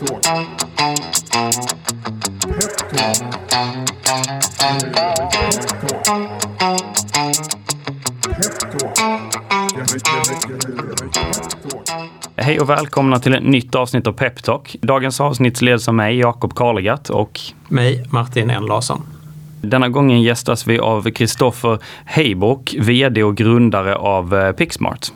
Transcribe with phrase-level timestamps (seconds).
[0.00, 0.26] Peptalk.
[12.36, 14.76] Hej och välkomna till ett nytt avsnitt av Peptalk.
[14.82, 19.02] Dagens avsnitt leds av mig, Jakob Karlegatt och Mig, Martin N Larsson.
[19.60, 25.06] denna gången gästas vi av Kristoffer Heibock, VD och grundare av eh, Pixmart.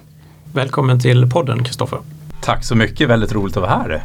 [0.53, 1.99] Välkommen till podden, Kristoffer.
[2.41, 4.05] Tack så mycket, väldigt roligt att vara här.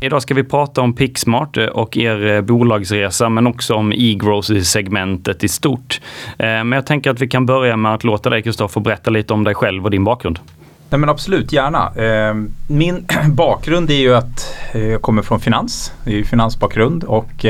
[0.00, 5.44] Idag ska vi prata om Pixmart eh, och er eh, bolagsresa men också om e-grocery-segmentet
[5.44, 6.00] i stort.
[6.38, 9.32] Eh, men jag tänker att vi kan börja med att låta dig Kristoffer berätta lite
[9.32, 10.38] om dig själv och din bakgrund.
[10.90, 11.92] Nej men absolut, gärna.
[11.96, 17.46] Ehm, min bakgrund är ju att jag kommer från finans, det är ju finansbakgrund och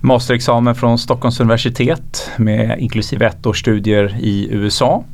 [0.00, 5.04] masterexamen från Stockholms universitet med inklusive ett års studier i USA.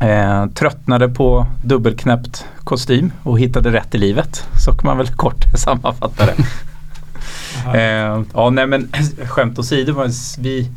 [0.00, 4.46] Eh, tröttnade på dubbelknäppt kostym och hittade rätt i livet.
[4.64, 6.34] Så kan man väl kort sammanfatta det.
[7.74, 8.92] Eh, ja, nej men
[9.24, 10.04] skämt åsido.
[10.38, 10.70] Vi,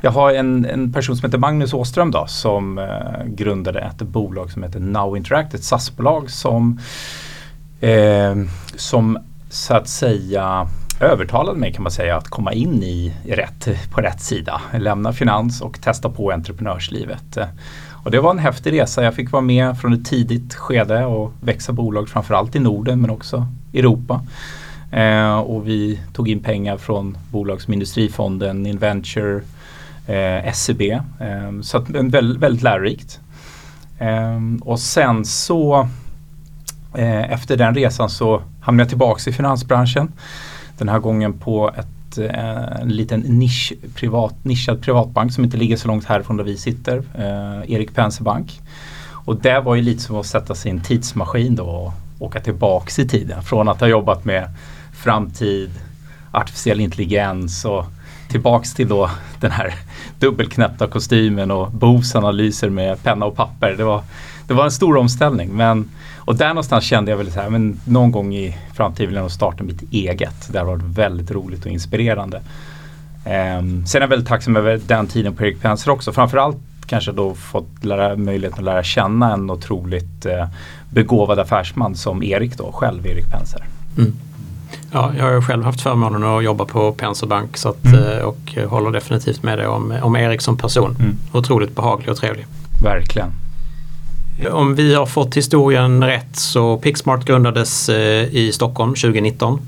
[0.00, 4.50] jag har en, en person som heter Magnus Åström då, som eh, grundade ett bolag
[4.50, 6.80] som heter Now Interact, ett SAS-bolag som,
[7.80, 8.36] eh,
[8.76, 9.18] som
[9.50, 10.68] så att säga
[11.00, 14.60] övertalade mig kan man säga att komma in i rätt, på rätt sida.
[14.78, 17.38] Lämna finans och testa på entreprenörslivet.
[18.04, 19.02] Och det var en häftig resa.
[19.04, 23.10] Jag fick vara med från ett tidigt skede och växa bolag framförallt i Norden men
[23.10, 24.22] också Europa.
[24.90, 29.40] Eh, och vi tog in pengar från bolag som Industrifonden, Inventure,
[30.06, 30.80] eh, SEB.
[30.80, 33.20] Eh, så att, väldigt, väldigt lärorikt.
[33.98, 35.88] Eh, och sen så
[36.94, 40.12] eh, efter den resan så hamnade jag tillbaks i finansbranschen.
[40.78, 41.86] Den här gången på ett,
[42.18, 46.56] Eh, en liten nisch, privat, nischad privatbank som inte ligger så långt härifrån där vi
[46.56, 47.02] sitter.
[47.14, 48.60] Eh, Erik Penser Bank.
[49.24, 52.40] Och det var ju lite som att sätta sig i en tidsmaskin då och åka
[52.40, 53.42] tillbaks i tiden.
[53.42, 54.48] Från att ha jobbat med
[54.92, 55.70] framtid,
[56.30, 57.84] artificiell intelligens och
[58.30, 59.74] tillbaks till då den här
[60.18, 63.74] dubbelknäppta kostymen och behovsanalyser med penna och papper.
[63.76, 64.02] Det var,
[64.50, 65.50] det var en stor omställning.
[65.52, 65.88] Men,
[66.18, 69.22] och där någonstans kände jag väl så här, men någon gång i framtiden vill jag
[69.22, 70.48] nog starta mitt eget.
[70.52, 72.40] Det har varit väldigt roligt och inspirerande.
[73.24, 76.12] Ehm, sen är jag väldigt tacksam över den tiden på Erik Penser också.
[76.12, 76.56] Framförallt
[76.86, 80.46] kanske då fått lära, möjligheten att lära känna en otroligt eh,
[80.90, 83.64] begåvad affärsman som Erik då, själv Erik Penser.
[83.98, 84.12] Mm.
[84.92, 88.18] Ja, jag har ju själv haft förmånen att jobba på Penser Bank så att, Mm.
[88.18, 90.96] eh, och håller definitivt med dig om, om Erik som person.
[91.00, 91.16] Mm.
[91.32, 92.46] Otroligt behaglig och trevlig.
[92.82, 93.32] Verkligen.
[94.48, 99.60] Om vi har fått historien rätt så Pixmart grundades eh, i Stockholm 2019.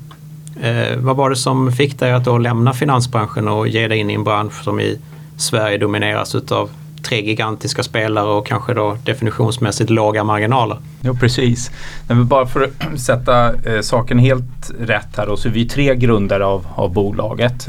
[0.62, 4.10] Eh, vad var det som fick dig att då lämna finansbranschen och ge dig in
[4.10, 4.98] i en bransch som i
[5.36, 6.70] Sverige domineras utav
[7.02, 10.78] tre gigantiska spelare och kanske då definitionsmässigt låga marginaler?
[11.00, 11.70] Jo precis.
[12.08, 15.68] Nej, men bara för att sätta eh, saken helt rätt här då, så är vi
[15.68, 17.66] tre grundare av, av bolaget.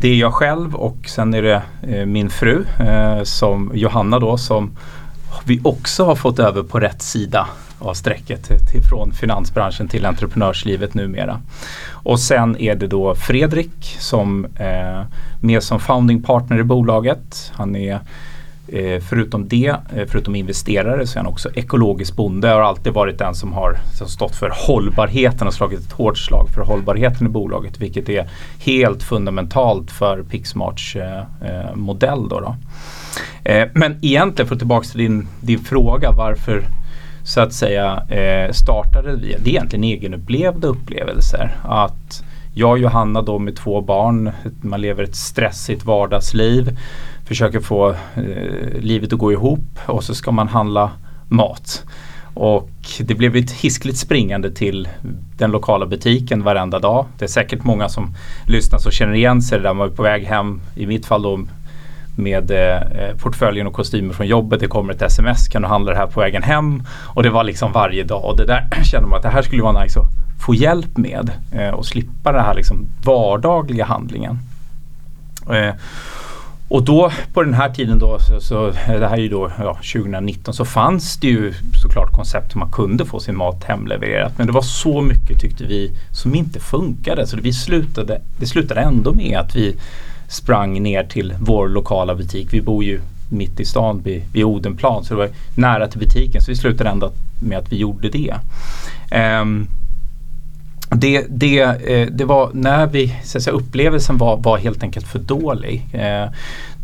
[0.00, 4.38] Det är jag själv och sen är det eh, min fru eh, som Johanna då
[4.38, 4.70] som
[5.44, 7.48] vi också har fått över på rätt sida
[7.78, 11.40] av strecket till, från finansbranschen till entreprenörslivet numera.
[11.90, 15.06] Och sen är det då Fredrik som eh, är
[15.40, 17.52] med som founding partner i bolaget.
[17.54, 18.00] Han är
[18.72, 22.48] Eh, förutom det, eh, förutom investerare så är han också ekologisk bonde.
[22.48, 26.48] Har alltid varit den som har som stått för hållbarheten och slagit ett hårt slag
[26.54, 27.78] för hållbarheten i bolaget.
[27.80, 32.28] Vilket är helt fundamentalt för Pixmarts eh, eh, modell.
[32.28, 32.56] Då, då.
[33.44, 36.64] Eh, men egentligen för att tillbaka till din, din fråga varför
[37.24, 39.36] så att säga eh, startade vi.
[39.38, 41.56] Det är egentligen egenupplevda upplevelser.
[41.64, 42.22] Att
[42.54, 44.30] jag och Johanna då med två barn,
[44.60, 46.78] man lever ett stressigt vardagsliv
[47.24, 50.90] försöker få eh, livet att gå ihop och så ska man handla
[51.28, 51.84] mat.
[52.34, 54.88] Och det blev ett hiskligt springande till
[55.38, 57.06] den lokala butiken varenda dag.
[57.18, 58.14] Det är säkert många som
[58.46, 60.60] lyssnar som känner igen sig där man är på väg hem.
[60.76, 61.40] I mitt fall då
[62.16, 64.60] med eh, eh, portföljen och kostymer från jobbet.
[64.60, 66.82] Det kommer ett sms, kan du handla det här på vägen hem?
[67.14, 68.24] Och det var liksom varje dag.
[68.24, 70.06] Och det där kände man att det här skulle vara nice att
[70.46, 74.38] få hjälp med eh, och slippa den här liksom vardagliga handlingen.
[75.50, 75.74] Eh,
[76.72, 79.74] och då på den här tiden då, så, så det här är ju då ja,
[79.74, 84.32] 2019, så fanns det ju såklart koncept hur man kunde få sin mat hemlevererat.
[84.38, 87.26] Men det var så mycket tyckte vi som inte funkade.
[87.26, 89.76] Så vi slutade, det slutade ändå med att vi
[90.32, 92.48] sprang ner till vår lokala butik.
[92.50, 96.42] Vi bor ju mitt i stan vid, vid Odenplan så det var nära till butiken.
[96.42, 97.12] Så vi slutade ändå
[97.42, 98.34] med att vi gjorde det.
[99.40, 99.68] Um,
[100.90, 105.06] det, det, eh, det var när vi, så att säga, upplevelsen var, var helt enkelt
[105.06, 105.86] för dålig.
[105.92, 106.30] Eh,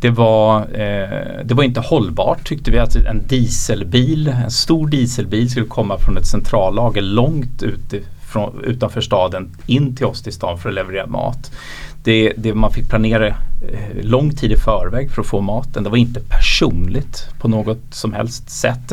[0.00, 5.50] det, var, eh, det var inte hållbart tyckte vi att en dieselbil, en stor dieselbil
[5.50, 10.58] skulle komma från ett centrallager långt ute från, utanför staden in till oss till stan
[10.58, 11.50] för att leverera mat.
[12.08, 13.34] Det, det man fick planera eh,
[14.02, 15.84] lång tid i förväg för att få maten.
[15.84, 18.92] Det var inte personligt på något som helst sätt.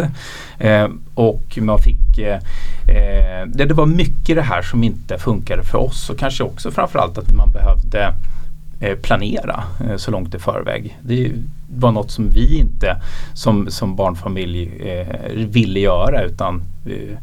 [0.57, 2.39] Eh, och man fick eh,
[2.87, 6.71] eh, det, det var mycket det här som inte funkade för oss och kanske också
[6.71, 8.13] framförallt att man behövde
[8.79, 10.97] Eh, planera eh, så långt i förväg.
[11.01, 11.31] Det
[11.75, 13.01] var något som vi inte
[13.33, 17.17] som, som barnfamilj eh, ville göra utan eh,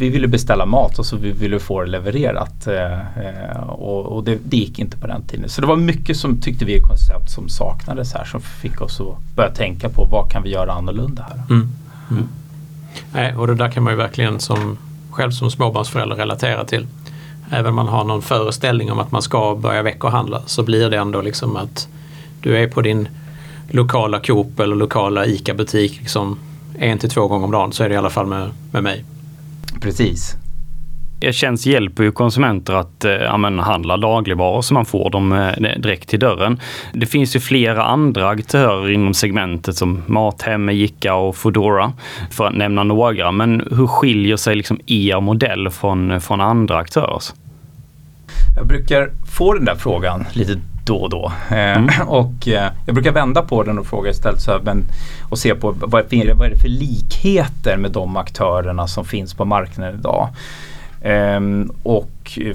[0.00, 2.66] vi, ville beställa mat och så vi ville få det levererat.
[2.66, 5.48] Eh, eh, och, och det, det, gick inte på den tiden.
[5.48, 9.36] Så det var mycket som tyckte vi koncept som saknades här som fick oss att
[9.36, 11.42] börja tänka på vad kan vi göra annorlunda här.
[11.50, 11.68] Mm.
[12.10, 12.28] Mm.
[13.12, 14.78] Nej, och det där kan man ju verkligen som
[15.10, 16.86] själv som småbarnsförälder relatera till
[17.50, 20.96] även om man har någon föreställning om att man ska börja veckohandla så blir det
[20.96, 21.88] ändå liksom att
[22.42, 23.08] du är på din
[23.68, 26.38] lokala Coop eller lokala ICA-butik liksom
[26.78, 29.04] en till två gånger om dagen så är det i alla fall med, med mig.
[29.80, 30.36] Precis.
[31.32, 36.18] Tjänst hjälper ju konsumenter att eh, handla dagligvaror så man får dem eh, direkt till
[36.18, 36.60] dörren.
[36.92, 41.92] Det finns ju flera andra aktörer inom segmentet som Mathem, Ica och Foodora
[42.30, 43.32] för att nämna några.
[43.32, 47.22] Men hur skiljer sig liksom er modell från, från andra aktörer?
[48.56, 50.56] Jag brukar få den där frågan lite
[50.90, 51.32] då och då.
[51.50, 51.88] Eh, mm.
[52.06, 54.84] och eh, jag brukar vända på den och fråga istället så här, men,
[55.28, 59.34] och se på vad är, vad är det för likheter med de aktörerna som finns
[59.34, 60.28] på marknaden idag.
[61.04, 62.54] Um, och uh,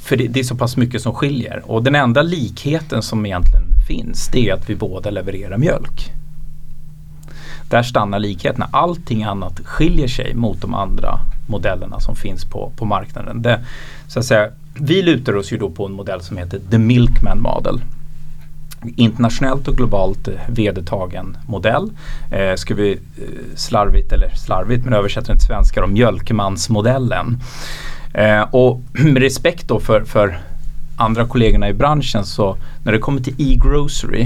[0.00, 1.62] för det, det, är så pass mycket som skiljer.
[1.66, 6.12] Och den enda likheten som egentligen finns det är att vi båda levererar mjölk.
[7.70, 8.68] Där stannar likheterna.
[8.72, 13.42] Allting annat skiljer sig mot de andra modellerna som finns på, på marknaden.
[13.42, 13.60] Det,
[14.08, 17.40] så att säga, vi lutar oss ju då på en modell som heter The Milkman
[17.40, 17.80] Model
[18.96, 21.90] internationellt och globalt eh, vedertagen modell.
[22.30, 22.98] Eh, ska vi eh,
[23.54, 27.40] slarvigt, eller slarvigt men översätter till svenska, om mjölkmansmodellen.
[28.14, 30.38] Eh, och med respekt då för, för
[30.96, 34.22] andra kollegorna i branschen så när det kommer till e-grocery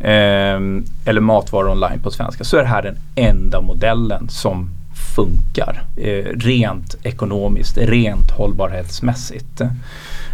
[0.00, 0.60] eh,
[1.04, 4.70] eller matvaror online på svenska så är det här den enda modellen som
[5.14, 9.60] funkar eh, rent ekonomiskt, rent hållbarhetsmässigt.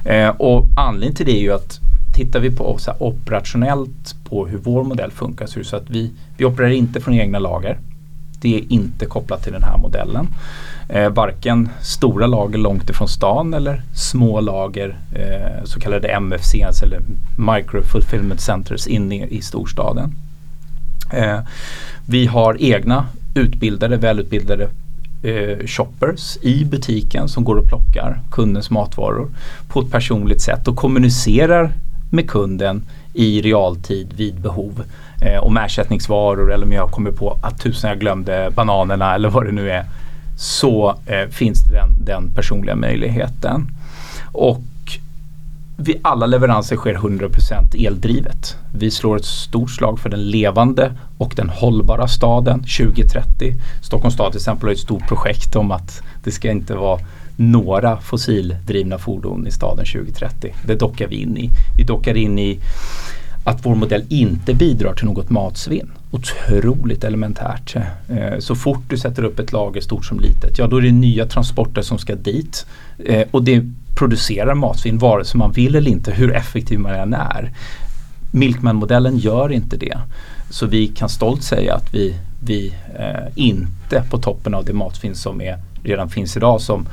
[0.05, 1.81] Eh, och anledningen till det är ju att
[2.15, 5.77] tittar vi på så här, operationellt på hur vår modell funkar så är det så
[5.77, 7.79] att vi, vi opererar inte från egna lager.
[8.41, 10.29] Det är inte kopplat till den här modellen.
[10.89, 16.85] Eh, varken stora lager långt ifrån stan eller små lager, eh, så kallade MFCs alltså
[16.85, 17.01] eller
[17.39, 20.15] Micro Fulfillment Centers inne i storstaden.
[21.13, 21.39] Eh,
[22.07, 24.69] vi har egna utbildade, välutbildade
[25.23, 29.29] eh, shoppers i butiken som går och plockar kundens matvaror
[29.69, 31.73] på ett personligt sätt och kommunicerar
[32.11, 32.83] med kunden
[33.15, 34.83] i realtid vid behov.
[35.23, 39.47] Eh, om ersättningsvaror eller om jag kommer på att tusen jag glömde bananerna eller vad
[39.47, 39.85] det nu är.
[40.39, 43.67] Så eh, finns det den, den personliga möjligheten.
[44.33, 44.61] Och
[45.81, 48.57] vid alla leveranser sker 100% eldrivet.
[48.75, 53.55] Vi slår ett stort slag för den levande och den hållbara staden 2030.
[53.83, 57.01] Stockholms stad till exempel har ett stort projekt om att det ska inte vara
[57.37, 60.55] några fossildrivna fordon i staden 2030.
[60.67, 61.51] Det dockar vi in i.
[61.79, 62.61] Vi dockar in i
[63.45, 65.91] att vår modell inte bidrar till något matsvinn.
[66.11, 67.77] Otroligt elementärt.
[68.09, 70.93] Eh, så fort du sätter upp ett lager stort som litet, ja då är det
[70.93, 72.67] nya transporter som ska dit.
[73.05, 77.15] Eh, och det producerar matsvinn vare sig man vill eller inte, hur effektiv man än
[77.15, 77.51] är.
[78.33, 79.99] Milkman-modellen gör inte det.
[80.51, 85.15] Så vi kan stolt säga att vi, vi eh, inte på toppen av det matsvinn
[85.15, 86.89] som är, redan finns idag som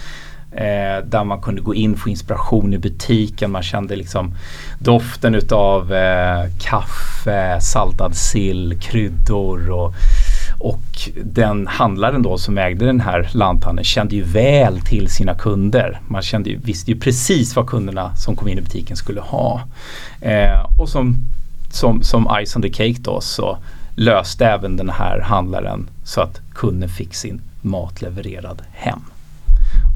[0.53, 3.51] Eh, där man kunde gå in och få inspiration i butiken.
[3.51, 4.35] Man kände liksom
[4.79, 9.95] doften utav eh, kaffe, saltad sill, kryddor och,
[10.61, 16.01] och den handlaren då som ägde den här lanthandeln kände ju väl till sina kunder.
[16.09, 19.63] Man kände ju, visste ju precis vad kunderna som kom in i butiken skulle ha.
[20.21, 21.17] Eh, och som,
[21.71, 23.59] som, som Ice on the Cake då så
[23.95, 29.01] löste även den här handlaren så att kunden fick sin mat levererad hem.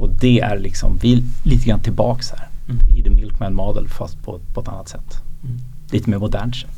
[0.01, 2.99] Och det är liksom, vi är lite grann tillbaks här mm.
[2.99, 5.23] i the Milkman Model fast på, på ett annat sätt.
[5.45, 5.57] Mm.
[5.91, 6.74] Lite mer modernt sätt.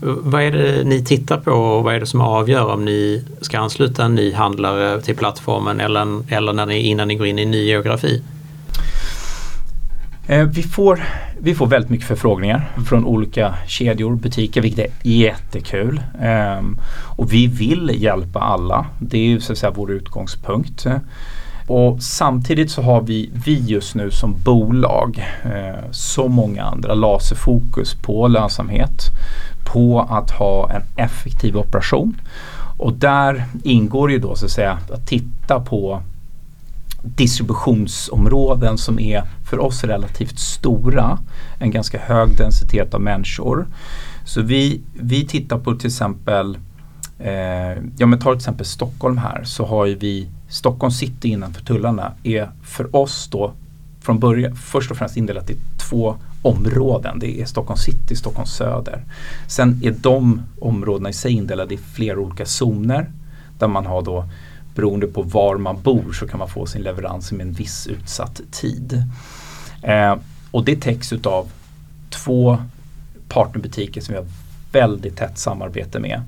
[0.00, 3.58] Vad är det ni tittar på och vad är det som avgör om ni ska
[3.58, 7.42] ansluta en ny handlare till plattformen eller, eller när ni, innan ni går in i
[7.42, 8.22] en ny geografi?
[10.28, 11.04] Eh, vi, får,
[11.38, 12.86] vi får väldigt mycket förfrågningar mm.
[12.86, 16.00] från olika kedjor, butiker, vilket är jättekul.
[16.20, 16.62] Eh,
[17.16, 18.86] och vi vill hjälpa alla.
[18.98, 20.86] Det är ju så att säga vår utgångspunkt.
[21.66, 27.94] Och samtidigt så har vi, vi just nu som bolag, eh, som många andra, laserfokus
[27.94, 29.10] på lönsamhet,
[29.64, 32.20] på att ha en effektiv operation.
[32.78, 36.02] Och där ingår ju då så att säga att titta på
[37.02, 41.18] distributionsområden som är för oss relativt stora.
[41.58, 43.66] En ganska hög densitet av människor.
[44.24, 46.58] Så vi, vi tittar på till exempel,
[47.18, 51.64] eh, ja men ta till exempel Stockholm här så har ju vi Stockholm city innanför
[51.64, 53.52] tullarna är för oss då
[54.00, 55.56] från början först och främst indelat i
[55.90, 57.18] två områden.
[57.18, 59.04] Det är Stockholm city, Stockholm söder.
[59.48, 63.10] Sen är de områdena i sig indelade i flera olika zoner
[63.58, 64.24] där man har då
[64.74, 68.40] beroende på var man bor så kan man få sin leverans med en viss utsatt
[68.50, 69.02] tid.
[69.82, 70.16] Eh,
[70.50, 71.48] och det täcks av
[72.10, 72.58] två
[73.28, 74.26] partnerbutiker som vi har
[74.72, 76.22] väldigt tätt samarbete med.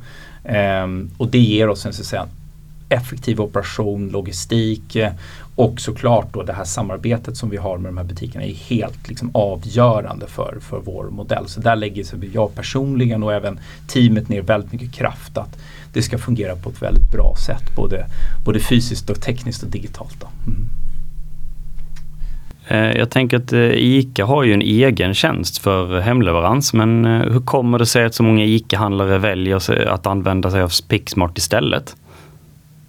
[0.44, 2.28] Eh, och det ger oss en så att säga,
[2.88, 5.12] effektiv operation, logistik eh,
[5.54, 9.08] och såklart då det här samarbetet som vi har med de här butikerna är helt
[9.08, 11.48] liksom avgörande för, för vår modell.
[11.48, 15.58] Så där lägger sig jag personligen och även teamet ner väldigt mycket kraft att
[15.92, 18.06] det ska fungera på ett väldigt bra sätt både,
[18.44, 20.24] både fysiskt och tekniskt och digitalt.
[20.46, 20.68] Mm.
[22.68, 27.40] Eh, jag tänker att eh, ICA har ju en egen tjänst för hemleverans men hur
[27.40, 31.96] kommer det sig att så många ICA-handlare väljer att använda sig av Picksmart istället?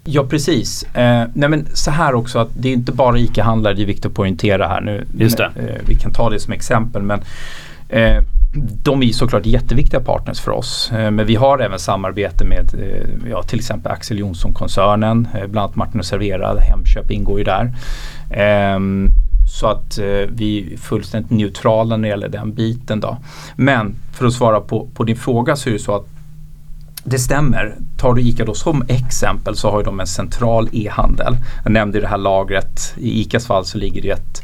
[0.03, 0.84] Ja precis.
[0.84, 4.06] Eh, nej men så här också att det är inte bara ICA-handlare, det är viktigt
[4.06, 5.06] att poängtera här nu.
[5.18, 5.51] Just det.
[5.56, 7.22] Eh, vi kan ta det som exempel men
[7.89, 8.24] eh,
[8.84, 10.91] de är såklart jätteviktiga partners för oss.
[10.91, 15.58] Eh, men vi har även samarbete med eh, ja, till exempel Axel Jonsson-koncernen, eh, bland
[15.58, 17.74] annat Martin och Servera, Hemköp ingår ju där.
[18.32, 19.10] Ehm,
[19.51, 23.00] så att vi är fullständigt neutrala när det gäller den biten.
[23.00, 23.18] Då.
[23.56, 26.06] Men för att svara på, på din fråga så är det så att
[27.09, 27.75] det stämmer.
[27.97, 31.37] Tar du ICA då som exempel så har de en central e-handel.
[31.63, 32.93] Jag nämnde det här lagret.
[32.97, 34.43] I ICAs fall så ligger det ett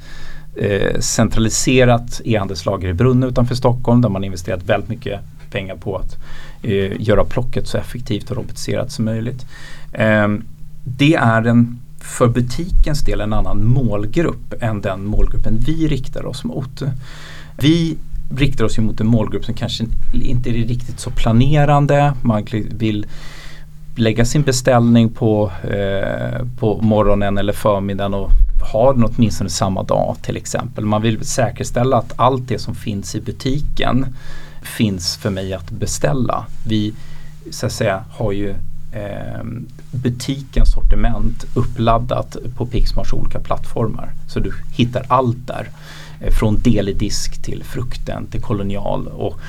[0.56, 5.20] eh, centraliserat e-handelslager i Brunne utanför Stockholm där man investerat väldigt mycket
[5.52, 6.18] pengar på att
[6.62, 9.46] eh, göra plocket så effektivt och robotiserat som möjligt.
[9.92, 10.28] Eh,
[10.84, 16.44] det är en för butikens del en annan målgrupp än den målgruppen vi riktar oss
[16.44, 16.82] mot.
[17.58, 17.98] Vi
[18.38, 22.14] riktar oss ju mot en målgrupp som kanske inte är riktigt så planerande.
[22.22, 23.06] Man vill
[23.96, 28.32] lägga sin beställning på, eh, på morgonen eller förmiddagen och
[28.74, 30.86] ha den åtminstone samma dag till exempel.
[30.86, 34.06] Man vill säkerställa att allt det som finns i butiken
[34.62, 36.46] finns för mig att beställa.
[36.68, 36.94] Vi
[37.52, 38.50] så att säga har ju
[38.92, 39.44] eh,
[39.92, 44.10] butikens sortiment uppladdat på Pixmars olika plattformar.
[44.28, 45.70] Så du hittar allt där.
[46.26, 46.62] Eh, från
[46.98, 49.08] disk till frukten till kolonial.
[49.08, 49.40] Och,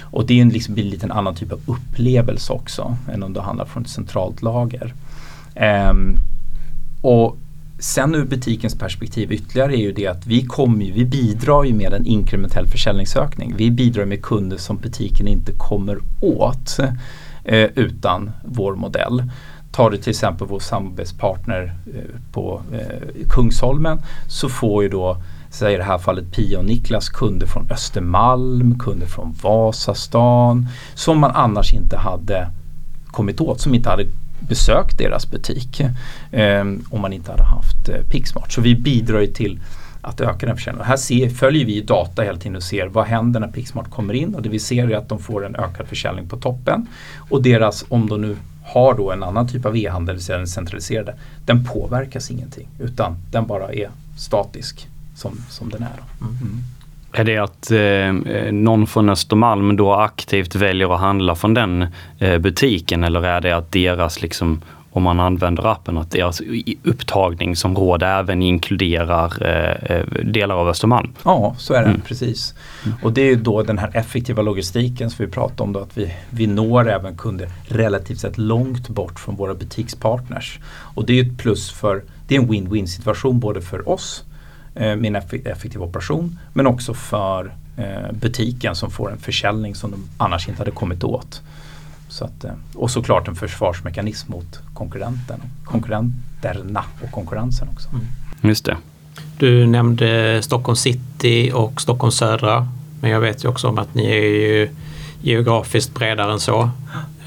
[0.00, 3.40] och det är en, liksom en liten annan typ av upplevelse också än om du
[3.40, 4.94] handlar från ett centralt lager.
[5.90, 6.16] Um,
[7.02, 7.36] och
[7.78, 11.92] Sen ur butikens perspektiv ytterligare är ju det att vi, kommer, vi bidrar ju med
[11.92, 13.54] en inkrementell försäljningsökning.
[13.56, 16.78] Vi bidrar med kunder som butiken inte kommer åt
[17.44, 19.30] eh, utan vår modell.
[19.72, 23.98] Tar du till exempel vår samarbetspartner eh, på eh, Kungsholmen
[24.28, 25.16] så får ju då
[25.54, 31.18] så i det här fallet Pia och Niklas kunder från Östermalm, kunder från Vasastan som
[31.18, 32.50] man annars inte hade
[33.06, 34.06] kommit åt, som inte hade
[34.40, 35.80] besökt deras butik
[36.30, 38.52] eh, om man inte hade haft eh, Pixmart.
[38.52, 39.60] Så vi bidrar ju till
[40.00, 40.88] att öka den försäljningen.
[40.88, 44.34] Här ser, följer vi data hela tiden och ser vad händer när Pixmart kommer in
[44.34, 47.84] och det vi ser är att de får en ökad försäljning på toppen och deras,
[47.88, 52.68] om de nu har då en annan typ av e-handel, den centraliserade, den påverkas ingenting
[52.78, 56.02] utan den bara är statisk som, som den är.
[56.20, 56.36] Mm.
[56.42, 56.62] mm.
[57.16, 61.86] Är det att eh, någon från Östermalm då aktivt väljer att handla från den
[62.18, 66.42] eh, butiken eller är det att deras liksom, om man använder appen att deras
[66.82, 71.12] upptagningsområde även inkluderar eh, eh, delar av Östermalm.
[71.24, 72.00] Ja, så är det mm.
[72.00, 72.54] precis.
[73.02, 76.14] Och det är då den här effektiva logistiken som vi pratade om då att vi,
[76.30, 80.58] vi når även kunder relativt sett långt bort från våra butikspartners.
[80.66, 84.24] Och det är ett plus för, det är en win-win situation både för oss
[84.74, 89.90] eh, med en effektiv operation men också för eh, butiken som får en försäljning som
[89.90, 91.42] de annars inte hade kommit åt.
[92.08, 97.88] Så att, eh, och såklart en försvarsmekanism mot konkurrenten, konkurrenterna och konkurrensen också.
[97.88, 98.06] Mm.
[98.40, 98.76] Just det.
[99.38, 102.68] Du nämnde Stockholm city och Stockholm södra.
[103.00, 104.68] Men jag vet ju också om att ni är ju
[105.22, 106.70] geografiskt bredare än så.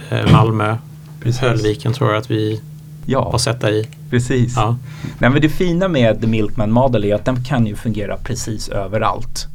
[0.10, 0.78] Eh, Malmö,
[1.20, 1.42] Precis.
[1.42, 2.62] Höllviken tror jag att vi
[3.06, 3.32] ja.
[3.32, 3.88] har sett dig i.
[4.10, 4.54] Precis.
[4.56, 4.78] Ja.
[5.20, 8.70] Nej, men det fina med The Milkman Model är att den kan ju fungera precis
[8.70, 9.48] överallt.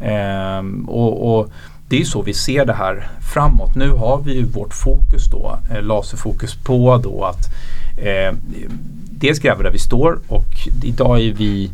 [0.00, 1.52] Ehm, och, och,
[1.88, 3.74] det är så vi ser det här framåt.
[3.74, 7.46] Nu har vi ju vårt fokus då, eh, laserfokus på då att
[7.96, 8.36] eh,
[9.10, 11.70] dels gräva där vi står och idag är vi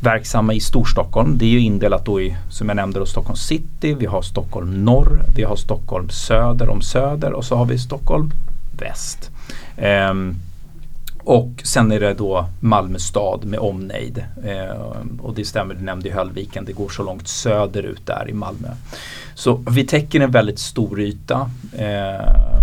[0.00, 1.38] verksamma i Storstockholm.
[1.38, 4.84] Det är ju indelat då i, som jag nämnde, då, Stockholm city, vi har Stockholm
[4.84, 8.32] norr, vi har Stockholm söder om söder och så har vi Stockholm
[8.78, 9.30] väst.
[10.10, 10.36] Um,
[11.26, 14.24] och sen är det då Malmö stad med omnejd.
[14.44, 14.80] Eh,
[15.20, 18.68] och det stämmer, du nämnde Höllviken, det går så långt söderut där i Malmö.
[19.34, 22.60] Så vi täcker en väldigt stor yta eh,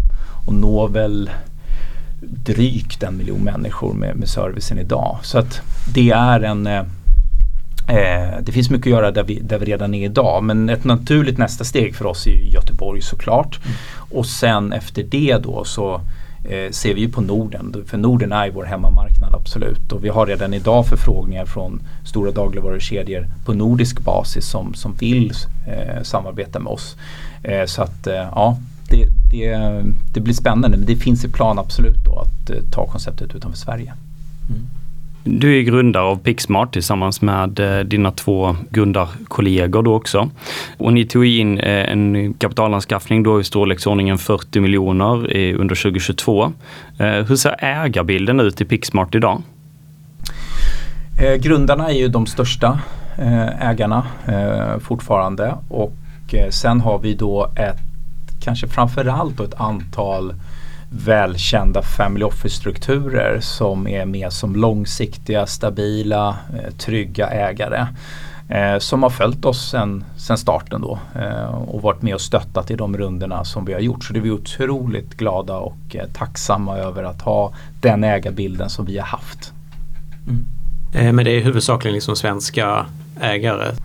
[0.48, 1.30] och når väl
[2.22, 5.20] drygt en miljon människor med, med servicen idag.
[5.24, 5.62] Så att
[5.94, 6.84] det är en eh,
[7.88, 10.84] eh, det finns mycket att göra där vi, där vi redan är idag men ett
[10.84, 13.60] naturligt nästa steg för oss är Göteborg såklart.
[13.66, 13.78] Mm.
[13.96, 16.02] Och sen efter det då så
[16.44, 17.76] eh, ser vi ju på Norden.
[17.88, 19.92] För Norden är vår hemmamarknad absolut.
[19.92, 25.34] Och vi har redan idag förfrågningar från stora dagligvarukedjor på nordisk basis som, som vill
[25.68, 26.98] eh, samarbeta med oss.
[27.44, 28.58] Eh, så att eh, ja,
[28.90, 29.84] det, det,
[30.14, 30.78] det, blir spännande.
[30.78, 33.94] Men det finns i plan absolut då att eh, ta konceptet utanför Sverige.
[34.50, 34.68] Mm.
[35.26, 40.30] Du är grundare av Pixmart tillsammans med eh, dina två grundarkollegor då också.
[40.78, 46.52] Och ni tog in eh, en kapitalanskaffning då i storleksordningen 40 miljoner eh, under 2022.
[47.28, 49.42] Hur ser ägarbilden ut i Pixmart idag?
[51.40, 52.80] Grundarna är ju de största
[53.60, 54.08] ägarna
[54.82, 55.94] fortfarande och
[56.50, 57.80] sen har vi då ett,
[58.44, 60.34] kanske framförallt ett antal
[60.96, 67.88] välkända family office-strukturer som är med som långsiktiga, stabila, eh, trygga ägare.
[68.50, 72.72] Eh, som har följt oss sen, sen starten då eh, och varit med och stöttat
[72.72, 74.04] i de rundorna som vi har gjort.
[74.04, 78.86] Så det är vi otroligt glada och eh, tacksamma över att ha den ägarbilden som
[78.86, 79.54] vi har haft.
[80.28, 80.46] Mm.
[80.94, 82.86] Eh, men det är huvudsakligen liksom svenska
[83.22, 83.76] ägare?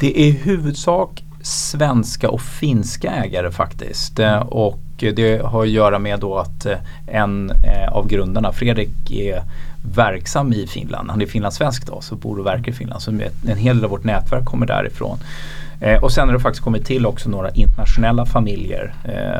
[0.00, 4.18] Det är huvudsak svenska och finska ägare faktiskt.
[4.18, 9.10] Eh, och det har att göra med då att eh, en eh, av grundarna, Fredrik,
[9.10, 9.42] är
[9.94, 11.10] verksam i Finland.
[11.10, 13.02] Han är finlandssvensk då, så bor och verkar i Finland.
[13.02, 15.18] Så en hel del av vårt nätverk kommer därifrån.
[16.02, 18.94] och sen har det faktiskt kommit till också några internationella familjer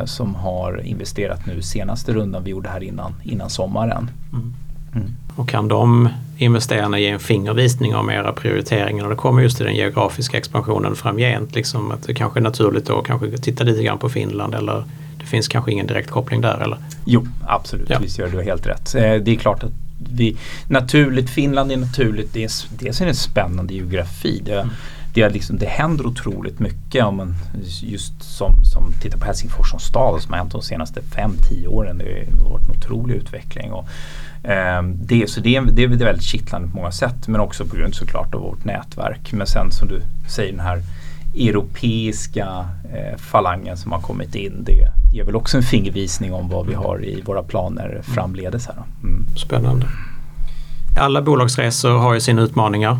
[0.04, 4.10] som har investerat nu senaste rundan vi gjorde här innan, innan sommaren.
[4.32, 4.54] Mm.
[4.94, 5.16] Mm.
[5.36, 9.66] Och kan de investerarna ge en fingervisning om era prioriteringar när det kommer just till
[9.66, 11.54] den geografiska expansionen framgent?
[11.54, 14.84] Liksom att det kanske är naturligt då kanske titta lite grann på Finland eller
[15.28, 16.78] finns kanske ingen direkt koppling där eller?
[17.04, 17.90] Jo, absolut.
[17.90, 17.98] Ja.
[17.98, 18.94] Visst gör du helt rätt.
[18.94, 19.72] Eh, det är klart att
[20.12, 20.36] vi,
[20.68, 22.32] naturligt, Finland är naturligt.
[22.32, 24.42] Det är, dels är det en spännande geografi.
[24.44, 24.68] Det, mm.
[25.14, 27.34] det, liksom, det händer otroligt mycket om man
[27.82, 31.98] just som, som tittar på Helsingfors som stad som har hänt de senaste 5-10 åren.
[31.98, 33.72] Det har varit en otrolig utveckling.
[33.72, 33.88] Och,
[34.42, 37.76] Ehm, det, så det, är, det är väldigt kittlande på många sätt men också på
[37.76, 39.32] grund såklart av vårt nätverk.
[39.32, 40.82] Men sen som du säger den här
[41.34, 44.64] europeiska eh, falangen som har kommit in.
[44.64, 48.66] Det ger väl också en fingervisning om vad vi har i våra planer framledes.
[48.66, 49.26] Här mm.
[49.36, 49.86] Spännande.
[51.00, 52.98] Alla bolagsresor har ju sina utmaningar.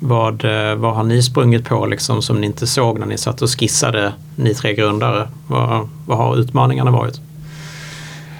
[0.00, 3.42] Vad, eh, vad har ni sprungit på liksom som ni inte såg när ni satt
[3.42, 5.28] och skissade, ni tre grundare?
[5.46, 7.20] Vad, vad har utmaningarna varit?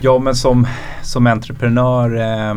[0.01, 0.66] Ja men som,
[1.03, 2.55] som entreprenör eh,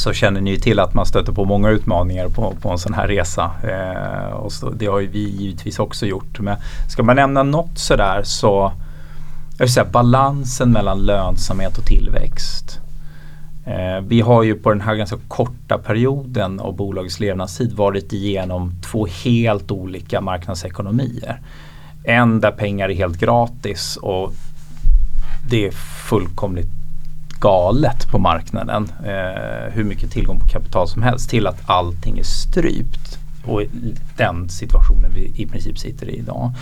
[0.00, 2.94] så känner ni ju till att man stöter på många utmaningar på, på en sån
[2.94, 3.50] här resa.
[3.62, 6.40] Eh, och så, det har ju vi givetvis också gjort.
[6.40, 6.56] Men
[6.88, 8.72] ska man nämna något sådär så
[9.58, 12.80] jag vill säga balansen mellan lönsamhet och tillväxt.
[13.66, 18.72] Eh, vi har ju på den här ganska korta perioden av bolagets levnadstid varit igenom
[18.82, 21.40] två helt olika marknadsekonomier.
[22.04, 24.32] En där pengar är helt gratis och
[25.48, 25.70] det är
[26.08, 26.79] fullkomligt
[27.40, 28.88] galet på marknaden.
[29.04, 33.18] Eh, hur mycket tillgång på kapital som helst till att allting är strypt.
[33.44, 33.62] och
[34.16, 36.52] den situationen vi i princip sitter i idag.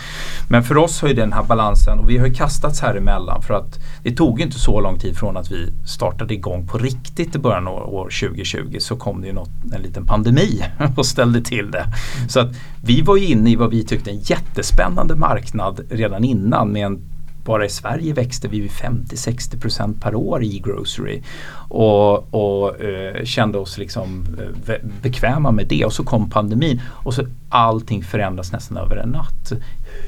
[0.49, 3.41] Men för oss har ju den här balansen och vi har ju kastats här emellan
[3.41, 7.35] för att det tog inte så lång tid från att vi startade igång på riktigt
[7.35, 10.63] i början av år 2020 så kom det ju något, en liten pandemi
[10.97, 11.85] och ställde till det.
[12.29, 16.71] Så att vi var ju inne i vad vi tyckte en jättespännande marknad redan innan
[16.71, 16.99] med en
[17.49, 21.21] bara i Sverige växte vi 50-60% per år i grocery
[21.69, 24.25] och, och eh, kände oss liksom
[24.67, 29.09] eh, bekväma med det och så kom pandemin och så allting förändras nästan över en
[29.09, 29.51] natt.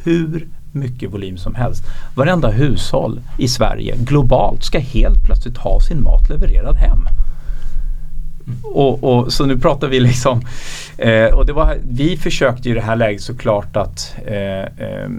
[0.03, 1.83] Hur mycket volym som helst.
[2.15, 7.07] Varenda hushåll i Sverige globalt ska helt plötsligt ha sin mat levererad hem.
[8.63, 10.41] Och, och, så nu pratar vi liksom,
[10.97, 15.09] eh, och det var, vi försökte i det här läget såklart att eh, eh,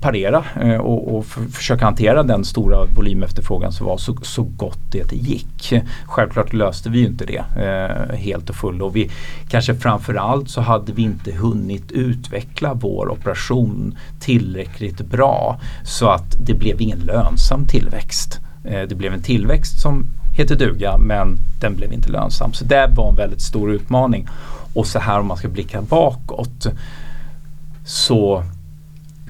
[0.00, 4.92] parera eh, och, och för, försöka hantera den stora volymefterfrågan som var så, så gott
[4.92, 5.72] det gick.
[6.04, 9.10] Självklart löste vi ju inte det eh, helt och fullt och vi
[9.48, 16.54] kanske framförallt så hade vi inte hunnit utveckla vår operation tillräckligt bra så att det
[16.54, 18.40] blev ingen lönsam tillväxt.
[18.64, 22.52] Eh, det blev en tillväxt som heter duga men den blev inte lönsam.
[22.52, 24.28] Så det var en väldigt stor utmaning.
[24.74, 26.66] Och så här om man ska blicka bakåt
[27.84, 28.44] så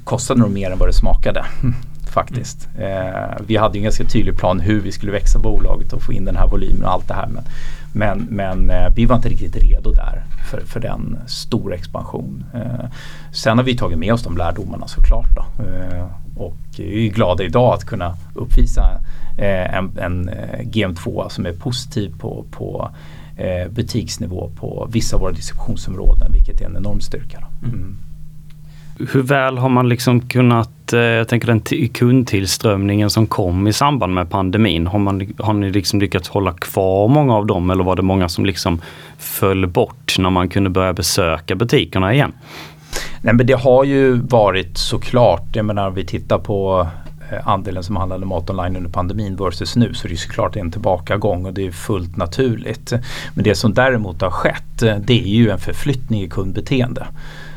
[0.05, 1.45] kostade nog mer än vad det smakade.
[2.13, 2.69] Faktiskt.
[2.79, 6.25] Eh, vi hade en ganska tydlig plan hur vi skulle växa bolaget och få in
[6.25, 7.29] den här volymen och allt det här.
[7.29, 7.45] Men,
[7.93, 12.45] men, men eh, vi var inte riktigt redo där för, för den stora expansion.
[12.55, 12.91] Eh,
[13.33, 15.29] sen har vi tagit med oss de lärdomarna såklart.
[15.37, 15.65] Då.
[15.65, 19.01] Eh, och är glada idag att kunna uppvisa
[19.43, 22.91] en, en eh, GM2 som är positiv på, på
[23.71, 27.47] butiksnivå på vissa av våra distributionsområden vilket är en enorm styrka.
[27.65, 27.97] Mm
[28.99, 34.15] hur väl har man liksom kunnat, eh, jag tänker den kundtillströmningen som kom i samband
[34.15, 37.97] med pandemin, har, man, har ni liksom lyckats hålla kvar många av dem eller var
[37.97, 38.81] det många som liksom
[39.19, 42.33] föll bort när man kunde börja besöka butikerna igen?
[43.23, 47.04] Nej men det har ju varit såklart, jag menar vi tittar på eh,
[47.35, 50.71] Eh, andelen som handlade mat online under pandemin versus nu så det är såklart en
[50.71, 52.93] tillbakagång och det är fullt naturligt.
[53.35, 57.07] Men det som däremot har skett eh, det är ju en förflyttning i kundbeteende.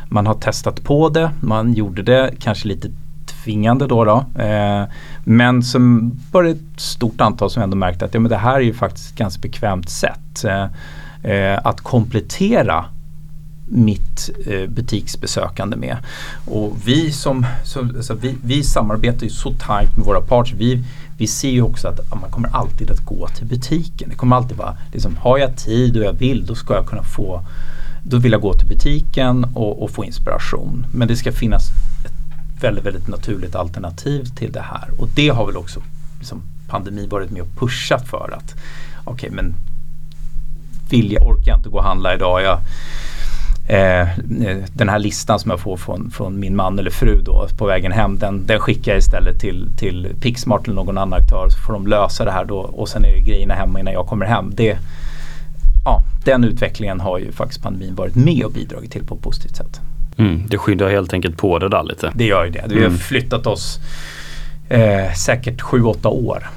[0.10, 2.88] Man har testat på det, man gjorde det kanske lite
[3.44, 4.06] tvingande då.
[4.06, 4.84] då eh,
[5.24, 8.56] men som var det ett stort antal som ändå märkte att ja, men det här
[8.56, 10.66] är ju faktiskt ett ganska bekvämt sätt eh,
[11.32, 12.86] eh att komplettera
[13.69, 15.97] mitt eh, butiksbesökande med.
[16.45, 20.53] Och vi som, så, alltså vi, vi samarbetar ju så tajt med våra parts.
[20.58, 20.84] Vi,
[21.17, 24.10] vi ser ju också att man kommer alltid att gå till butiken.
[24.10, 27.03] Det kommer alltid vara, liksom, har jag tid och jag vill då ska jag kunna
[27.03, 27.41] få
[28.10, 30.86] då vill jag gå till butiken och, och få inspiration.
[30.91, 31.63] Men det ska finnas
[32.06, 34.89] ett väldigt, väldigt naturligt alternativ till det här.
[34.97, 35.82] Och det har väl också
[36.19, 38.56] liksom, pandemin varit med och pushat för att
[39.03, 39.56] okej okay, men
[40.89, 42.41] vill jag, orkar jag inte gå och handla idag.
[42.41, 42.60] Jag,
[43.67, 44.08] eh,
[44.73, 47.91] den här listan som jag får från, från, min man eller fru då på vägen
[47.91, 51.73] hem den, den skickar jag istället till, till Pixmart eller någon annan aktör så får
[51.73, 54.51] de lösa det här då och sen är grejerna hemma innan jag kommer hem.
[54.56, 54.77] Det,
[55.86, 59.56] ja, den utvecklingen har ju faktiskt pandemin varit med och bidragit till på ett positivt
[59.56, 59.80] sätt.
[60.17, 62.12] Mm, det skyddar helt enkelt på det där lite.
[62.15, 62.63] Det gör ju det.
[62.67, 62.97] Vi har mm.
[62.97, 63.80] flyttat oss
[64.69, 66.47] eh, säkert 7-8 år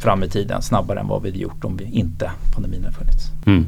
[0.00, 3.30] fram i tiden snabbare än vad vi hade gjort om vi inte pandemin hade funnits.
[3.46, 3.66] Mm.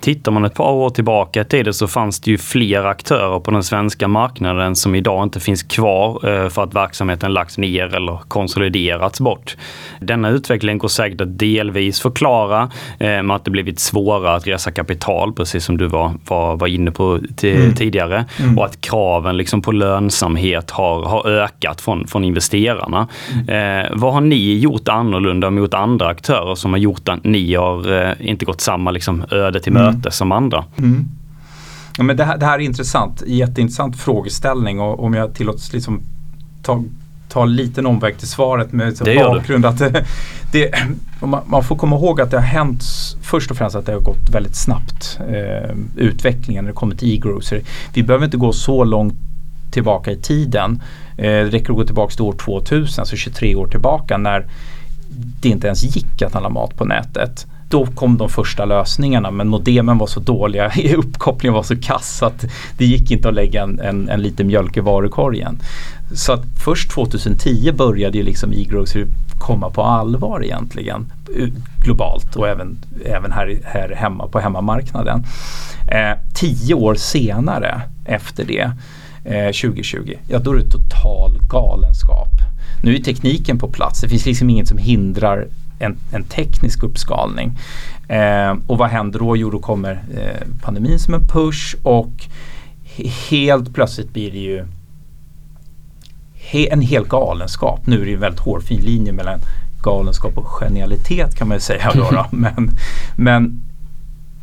[0.00, 3.50] Tittar man ett par år tillbaka i tiden så fanns det ju fler aktörer på
[3.50, 8.18] den svenska marknaden som idag inte finns kvar eh, för att verksamheten lagts ner eller
[8.28, 9.56] konsoliderats bort.
[10.00, 14.70] Denna utveckling går säkert att delvis förklara eh, med att det blivit svårare att resa
[14.70, 17.74] kapital, precis som du var, var, var inne på mm.
[17.74, 18.24] tidigare.
[18.40, 18.58] Mm.
[18.58, 23.08] Och att kraven liksom på lönsamhet har, har ökat från, från investerarna.
[23.32, 23.84] Mm.
[23.84, 28.02] Eh, vad har ni gjort annorlunda mot andra aktörer som har gjort att ni har
[28.02, 30.64] eh, inte gått samma liksom, öde till möte möte som andra.
[30.78, 31.08] Mm.
[31.98, 36.00] Ja, men det, här, det här är intressant, jätteintressant frågeställning och om jag tillåts liksom
[36.62, 36.84] ta,
[37.28, 40.04] ta en liten omväg till svaret med det bakgrund att det,
[40.52, 40.74] det,
[41.20, 42.82] man, man, får komma ihåg att det har hänt
[43.22, 47.14] först och främst att det har gått väldigt snabbt eh, utvecklingen när det kommer till
[47.14, 47.62] e-grocery.
[47.94, 49.14] Vi behöver inte gå så långt
[49.70, 50.82] tillbaka i tiden.
[51.16, 54.46] Eh, det räcker att gå tillbaka till år 2000, alltså 23 år tillbaka när
[55.40, 59.48] det inte ens gick att handla mat på nätet då kom de första lösningarna men
[59.48, 62.44] modemen var så dåliga, uppkopplingen var så kass att
[62.78, 65.58] det gick inte att lägga en, en, en liten mjölk i varukorgen.
[66.12, 69.06] Så att först 2010 började ju liksom e-grocery
[69.38, 71.12] komma på allvar egentligen
[71.84, 75.24] globalt och även, även här, här hemma på hemmamarknaden.
[75.90, 78.72] Eh, tio år senare efter det,
[79.24, 82.28] eh, 2020, ja då är det total galenskap.
[82.82, 85.46] Nu är tekniken på plats, det finns liksom inget som hindrar
[85.78, 87.58] en, en teknisk uppskalning.
[88.08, 89.36] Eh, och vad händer då?
[89.36, 92.28] Jo, då kommer eh, pandemin som en push och
[93.30, 94.66] helt plötsligt blir det ju
[96.34, 97.86] he, en hel galenskap.
[97.86, 99.40] Nu är det ju en väldigt hårfin linje mellan
[99.82, 101.90] galenskap och genialitet kan man ju säga.
[101.94, 102.26] Då, då.
[102.36, 102.70] Men,
[103.16, 103.62] men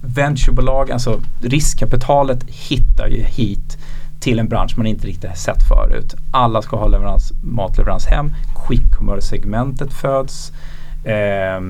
[0.02, 3.78] venturebolag, alltså riskkapitalet hittar ju hit
[4.20, 6.16] till en bransch man inte riktigt sett förut.
[6.32, 8.36] Alla ska ha leverans, matleverans hem.
[8.68, 10.52] Quick commerce-segmentet föds.
[11.06, 11.62] Eh,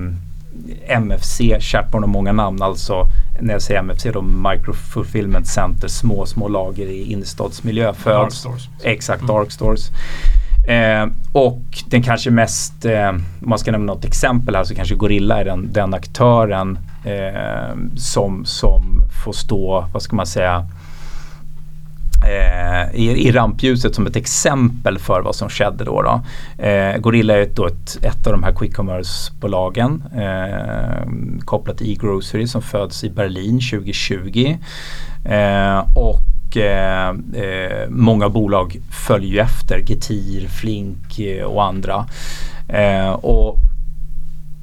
[0.88, 3.06] MFC, Chatborn och många namn alltså.
[3.40, 7.94] När jag säger MFC då Micro Fulfillment Center, små, små lager i innerstadsmiljö.
[8.04, 8.68] Dark stores.
[8.84, 9.36] Exakt, mm.
[9.36, 9.92] dark stores.
[10.68, 14.96] Eh, och den kanske mest, eh, om man ska nämna något exempel här så kanske
[14.96, 20.66] Gorilla är den, den aktören eh, som, som får stå, vad ska man säga,
[22.24, 26.02] eh, i, i rampljuset som ett exempel för vad som skedde då.
[26.02, 26.22] då.
[26.64, 31.92] Eh, Gorilla är ett, då ett, ett av de här quick commerce-bolagen eh, kopplat till
[31.92, 34.58] e-grocery som föds i Berlin 2020.
[35.26, 42.06] Eh, och eh, eh, många bolag följer ju efter, Getir, Flink eh, och andra.
[42.70, 43.60] Eh, och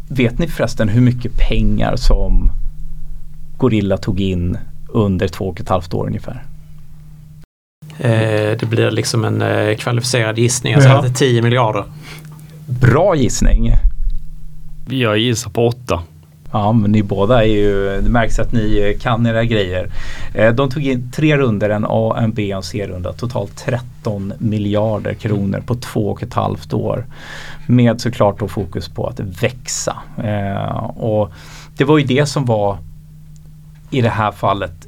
[0.08, 2.52] vet ni förresten hur mycket pengar som
[3.58, 6.42] Gorilla tog in under två och ett halvt år ungefär?
[7.98, 10.72] Eh, det blir liksom en eh, kvalificerad gissning.
[10.72, 11.84] Jag säger att det är 10 miljarder.
[12.66, 13.74] Bra gissning.
[14.88, 16.02] Jag gissar på 8.
[16.52, 19.90] Ja, men ni båda är ju, det märks att ni kan era grejer.
[20.34, 23.12] Eh, de tog in tre runder, en A, en B och en C-runda.
[23.12, 27.06] Totalt 13 miljarder kronor på två och ett halvt år.
[27.66, 29.96] Med såklart då fokus på att växa.
[30.96, 31.32] och
[31.76, 32.78] det var ju det som var
[33.90, 34.86] i det här fallet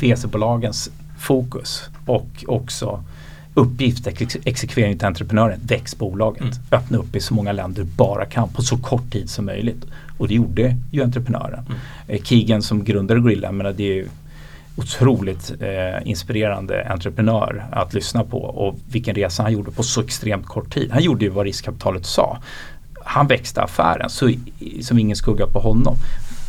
[0.00, 3.04] VC-bolagens fokus och också
[3.54, 6.42] uppgift, ex exekvering till entreprenören, väx bolaget.
[6.42, 6.54] Mm.
[6.70, 9.84] Öppna upp i så många länder du bara kan på så kort tid som möjligt.
[10.18, 11.64] Och det gjorde ju entreprenören.
[11.66, 11.78] Mm.
[12.08, 14.08] Eh, Keegan som grundade Gorilla, men det är ju
[14.76, 20.46] otroligt eh, inspirerande entreprenör att lyssna på och vilken resa han gjorde på så extremt
[20.46, 20.90] kort tid.
[20.92, 22.38] Han gjorde ju vad riskkapitalet sa.
[23.04, 24.30] Han växte affären, så,
[24.80, 25.96] som ingen skugga på honom.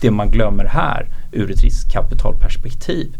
[0.01, 3.17] Det man glömmer här ur ett riskkapitalperspektiv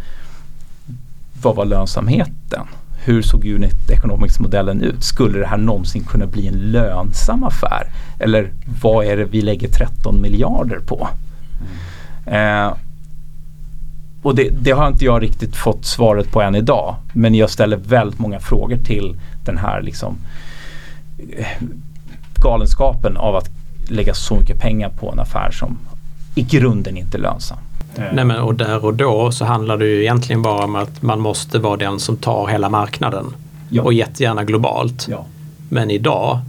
[1.41, 2.67] vad var lönsamheten?
[3.03, 5.03] Hur såg unit economics-modellen ut?
[5.03, 7.87] Skulle det här någonsin kunna bli en lönsam affär?
[8.19, 11.07] Eller vad är det vi lägger 13 miljarder på?
[12.27, 12.67] Mm.
[12.67, 12.73] Eh,
[14.21, 16.95] och det, det, har inte jag riktigt fått svaret på än idag.
[17.13, 20.17] Men jag ställer väldigt många frågor till den här liksom,
[21.37, 21.47] eh,
[22.35, 23.49] galenskapen av att
[23.89, 25.77] lägga så mycket pengar på en affär som
[26.35, 27.57] i grunden inte är lönsam.
[27.97, 28.03] Eh.
[28.13, 31.19] Nej, men, och där och då så handlar det ju egentligen bara om att man
[31.19, 33.25] måste vara den som tar hela marknaden.
[33.69, 33.83] Ja.
[33.83, 35.07] Och jättegärna globalt.
[35.09, 35.25] Ja.
[35.69, 36.39] Men idag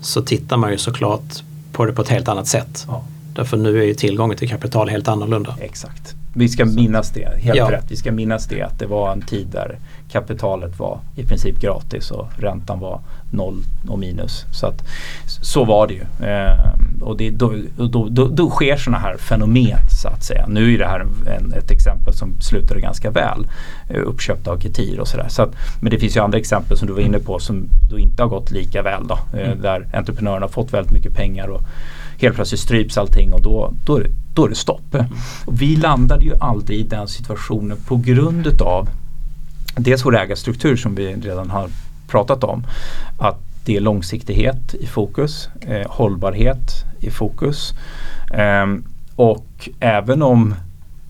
[0.00, 2.84] så tittar man ju såklart på det på ett helt annat sätt.
[2.88, 3.04] Ja.
[3.34, 5.56] Därför nu är ju tillgången till kapital helt annorlunda.
[5.60, 6.14] Exakt.
[6.34, 7.70] Vi ska minnas det, helt ja.
[7.70, 7.84] rätt.
[7.88, 9.78] Vi ska minnas det att det var en tid där
[10.20, 13.00] kapitalet var i princip gratis och räntan var
[13.30, 14.44] noll och minus.
[14.52, 14.82] Så, att,
[15.26, 16.28] så var det ju.
[16.28, 20.46] Eh, och det, då, då, då, då sker sådana här fenomen så att säga.
[20.48, 23.46] Nu är det här en, ett exempel som slutade ganska väl.
[23.90, 25.28] Eh, uppköpt av Ketir och sådär.
[25.28, 25.48] Så
[25.80, 28.28] men det finns ju andra exempel som du var inne på som då inte har
[28.28, 29.06] gått lika väl.
[29.06, 29.62] Då, eh, mm.
[29.62, 31.62] Där entreprenörerna har fått väldigt mycket pengar och
[32.18, 34.94] helt plötsligt stryps allting och då, då, är, det, då är det stopp.
[34.94, 35.06] Mm.
[35.46, 38.88] Och vi landade ju aldrig i den situationen på grund utav
[39.76, 41.68] dels vår ägarstruktur som vi redan har
[42.08, 42.66] pratat om.
[43.18, 47.74] Att det är långsiktighet i fokus, eh, hållbarhet i fokus.
[48.34, 48.66] Eh,
[49.16, 50.54] och även om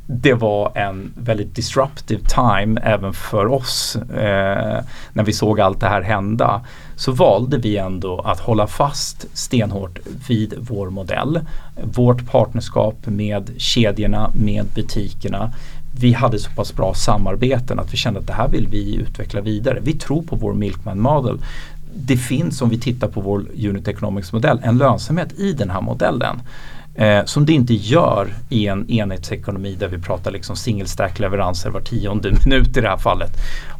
[0.06, 5.88] det var en väldigt disruptive time även för oss eh, när vi såg allt det
[5.88, 6.64] här hända
[6.96, 9.98] så valde vi ändå att hålla fast stenhårt
[10.28, 11.40] vid vår modell.
[11.82, 15.52] Vårt partnerskap med kedjorna, med butikerna.
[15.98, 19.40] Vi hade så pass bra samarbeten att vi kände att det här vill vi utveckla
[19.40, 19.80] vidare.
[19.82, 21.38] Vi tror på vår Milkman Model.
[21.94, 25.80] Det finns om vi tittar på vår Unit Economics modell en lönsamhet i den här
[25.80, 26.40] modellen.
[26.94, 31.70] Eh, som det inte gör i en enhetsekonomi där vi pratar liksom single stack leveranser
[31.70, 33.30] var tionde minut i det här fallet.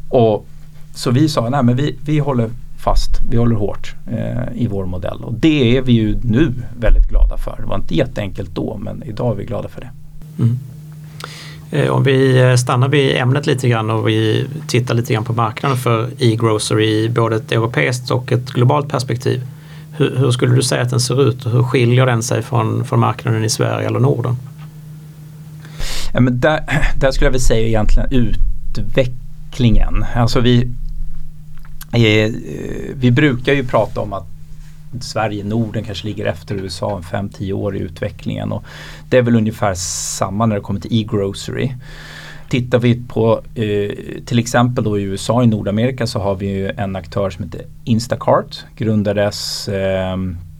[0.09, 0.47] Och,
[0.95, 4.85] så vi sa, nej men vi, vi håller fast, vi håller hårt eh, i vår
[4.85, 5.23] modell.
[5.23, 7.57] Och det är vi ju nu väldigt glada för.
[7.59, 9.89] Det var inte jätteenkelt då men idag är vi glada för det.
[10.39, 10.59] Mm.
[11.71, 15.33] Eh, om vi eh, stannar vid ämnet lite grann och vi tittar lite grann på
[15.33, 19.41] marknaden för e-grocery i både ett europeiskt och ett globalt perspektiv.
[19.91, 22.85] Hur, hur, skulle du säga att den ser ut och hur skiljer den sig från,
[22.85, 24.37] från marknaden i Sverige eller Norden?
[26.13, 26.59] Ja, men där,
[26.99, 30.05] där skulle jag vilja säga egentligen utvecklingen.
[30.15, 30.71] Alltså vi,
[31.91, 32.31] eh,
[32.93, 34.36] vi brukar ju prata om att
[34.99, 38.51] Sverige, Norden kanske ligger efter USA 5-10 år i utvecklingen.
[38.51, 38.63] Och
[39.09, 39.73] det är väl ungefär
[40.17, 41.71] samma när det kommer till e-grocery.
[42.49, 43.91] Tittar vi på eh,
[44.25, 48.65] till exempel då i USA i Nordamerika så har vi en aktör som heter Instacart.
[48.75, 50.17] Grundades eh,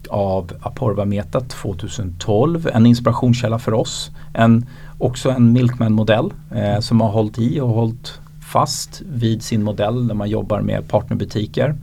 [0.08, 2.70] av Aporva Meta 2012.
[2.74, 4.10] En inspirationskälla för oss.
[4.34, 4.66] En,
[4.98, 8.20] också en Milkman-modell eh, som har hållit i och hållit
[8.52, 11.74] fast vid sin modell när man jobbar med partnerbutiker.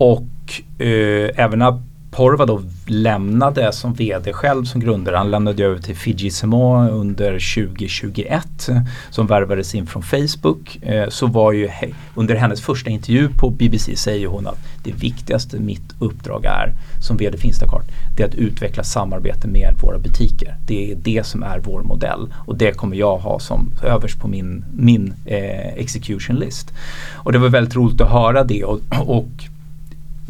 [0.00, 1.62] Och eh, även
[2.10, 5.16] Porva då lämnade som vd själv som grundare.
[5.16, 8.76] Han lämnade över till Fiji Fijisimo under 2021 eh,
[9.10, 10.78] som värvades in från Facebook.
[10.82, 11.70] Eh, så var ju
[12.14, 16.72] under hennes första intervju på BBC säger hon att det viktigaste mitt uppdrag är
[17.06, 17.84] som vd för Instacart
[18.16, 20.56] det är att utveckla samarbete med våra butiker.
[20.66, 24.28] Det är det som är vår modell och det kommer jag ha som överst på
[24.28, 26.72] min, min eh, execution list.
[27.14, 29.28] Och det var väldigt roligt att höra det och, och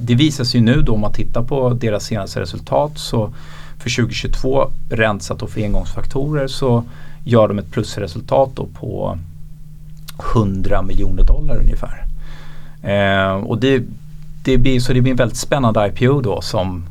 [0.00, 3.32] det visar sig nu då om man tittar på deras senaste resultat så
[3.78, 6.84] för 2022 rensat och för engångsfaktorer så
[7.24, 9.18] gör de ett plusresultat då på
[10.34, 12.04] 100 miljoner dollar ungefär.
[12.82, 13.82] Eh, och det,
[14.44, 16.84] det blir, så det blir en väldigt spännande IPO då som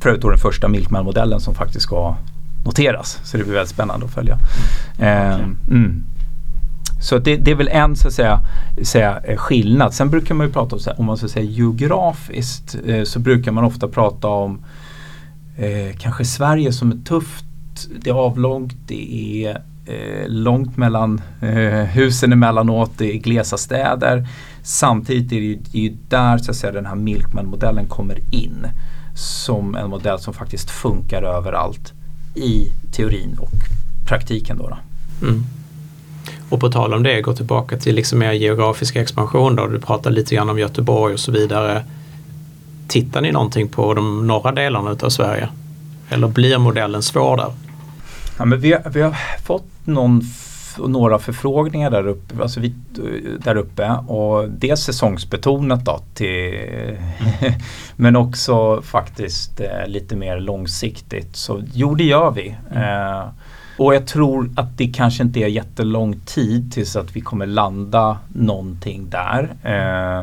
[0.00, 2.16] förutom den första Milkman-modellen som faktiskt ska
[2.64, 3.20] noteras.
[3.24, 4.38] Så det blir väldigt spännande att följa.
[4.98, 6.04] Eh, mm.
[7.02, 8.40] Så det, det, är väl en så att säga,
[8.82, 9.94] säga, eh, skillnad.
[9.94, 13.18] Sen brukar man ju prata om, så här, om man ska säga geografiskt eh, så
[13.18, 14.64] brukar man ofta prata om
[15.56, 17.44] eh, kanske Sverige som är tufft.
[18.00, 24.28] Det är avlångt, det är eh, långt mellan eh, husen emellanåt, det är glesa städer.
[24.62, 28.18] Samtidigt är det ju, det är ju där så att säga, den här Milkman-modellen kommer
[28.34, 28.66] in
[29.14, 31.92] som en modell som faktiskt funkar överallt
[32.34, 33.52] i teorin och
[34.08, 34.58] praktiken.
[34.58, 34.78] Då, då.
[35.26, 35.44] Mm.
[36.52, 39.66] Och på tal om det, gå tillbaka till liksom mer geografisk expansion då.
[39.66, 41.84] Du pratar lite grann om Göteborg och så vidare.
[42.88, 45.48] Tittar ni någonting på de norra delarna av Sverige?
[46.08, 47.52] Eller blir modellen svår där?
[48.38, 50.22] Ja, men vi, har, vi har fått någon
[50.78, 52.74] några förfrågningar där uppe, alltså vi,
[53.38, 56.96] där uppe och dels säsongsbetonat då till,
[57.96, 61.36] men också faktiskt eh, lite mer långsiktigt.
[61.36, 62.56] Så jo det gör vi.
[62.70, 62.82] Mm.
[62.82, 63.24] Eh,
[63.82, 68.18] och jag tror att det kanske inte är jättelång tid tills att vi kommer landa
[68.28, 69.54] någonting där.
[69.62, 70.18] Eh,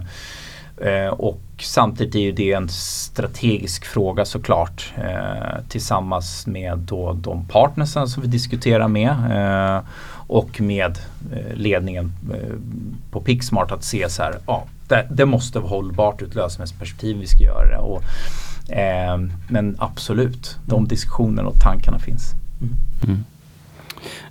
[0.87, 8.07] eh, och samtidigt är det en strategisk fråga såklart eh, tillsammans med då de partnersen
[8.07, 10.99] som vi diskuterar med eh, och med
[11.33, 12.55] eh, ledningen eh,
[13.11, 17.17] på Pixmart att se så här, ja, det, det måste vara hållbart ur ett lönsamhetsperspektiv
[17.17, 17.77] vi ska göra det.
[17.77, 18.03] Och,
[19.49, 22.33] men absolut, de diskussionerna och tankarna finns.
[23.03, 23.23] Mm.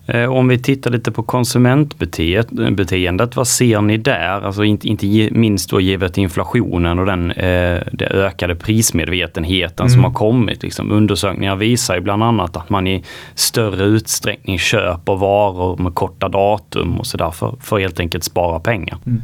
[0.07, 4.47] Eh, om vi tittar lite på konsumentbeteendet, vad ser ni där?
[4.47, 9.95] Alltså inte, inte minst då givet inflationen och den, eh, den ökade prismedvetenheten mm.
[9.95, 10.63] som har kommit.
[10.63, 10.93] Liksom.
[10.93, 13.05] Undersökningar visar ju bland annat att man i
[13.35, 18.99] större utsträckning köper varor med korta datum och sådär för, för helt enkelt spara pengar.
[19.07, 19.23] Mm.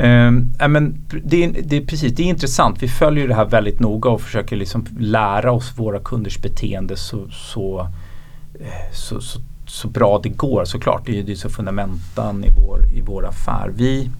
[0.00, 2.82] Uh, men det, det, är precis, det är intressant.
[2.82, 7.28] Vi följer det här väldigt noga och försöker liksom lära oss våra kunders beteende så,
[7.30, 7.88] så
[8.92, 11.02] så, så, så, bra det går såklart.
[11.06, 13.70] Det är ju så fundamentan i vår, i vår affär.
[13.74, 14.10] Vi,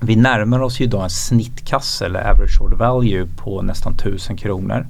[0.00, 4.86] vi närmar oss ju idag en snittkasse eller average order value på nästan 1000 kronor.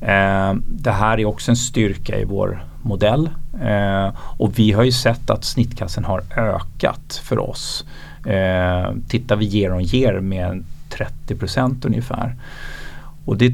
[0.00, 3.30] Eh, det här är också en styrka i vår modell
[3.62, 7.84] eh, och vi har ju sett att snittkassen har ökat för oss.
[8.26, 12.36] Eh, tittar vi year on year med 30 procent ungefär.
[13.24, 13.52] Och det,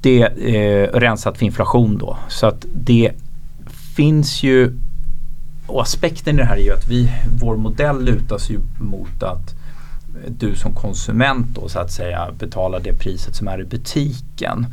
[0.00, 2.16] det eh, rensat för inflation då.
[2.28, 3.12] Så att det
[4.00, 4.72] finns ju
[5.66, 9.54] och aspekten i det här är ju att vi, vår modell lutas ju mot att
[10.28, 14.66] du som konsument då så att säga betalar det priset som är i butiken.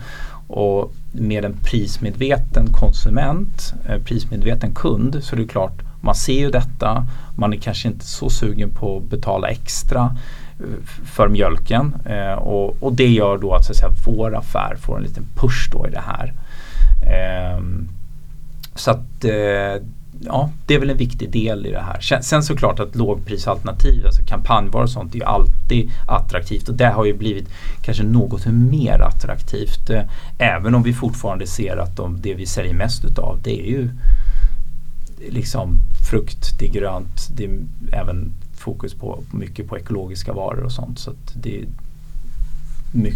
[0.48, 6.50] Och med en prismedveten konsument, eh, prismedveten kund så är det klart, man ser ju
[6.52, 10.16] detta, man är kanske inte så sugen på att betala extra
[10.60, 14.76] eh, för mjölken eh, och, och, det gör då att, så att säga, vår affär
[14.76, 16.34] får en liten push då i det här.
[17.02, 17.62] Eh,
[18.78, 19.84] så att eh,
[20.20, 22.22] ja, det är väl en viktig del i det här.
[22.22, 27.06] Sen, såklart att lågprisalternativ, alltså kampanjvaror och sånt, är ju alltid attraktivt och det har
[27.06, 27.50] ju blivit
[27.82, 29.90] kanske något mer attraktivt.
[29.90, 30.02] Eh,
[30.38, 33.90] även om vi fortfarande ser att de, det vi säljer mest utav det är ju
[35.30, 37.60] liksom frukt, det är grönt, det är
[37.92, 41.00] även fokus på mycket på ekologiska varor och sånt.
[41.00, 41.66] Så det är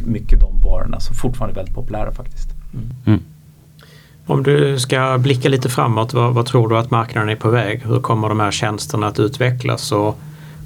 [0.06, 2.50] mycket de varorna som fortfarande är väldigt populära faktiskt.
[2.74, 2.90] Mm.
[3.06, 3.20] Mm.
[4.32, 7.82] Om du ska blicka lite framåt, vad, vad, tror du att marknaden är på väg?
[7.86, 10.20] Hur kommer de här tjänsterna att utvecklas och